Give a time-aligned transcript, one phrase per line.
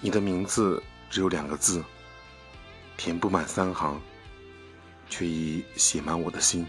[0.00, 1.82] 你的名字只有两个字
[2.96, 4.00] 填不满三行
[5.08, 6.66] 却已写满我的心。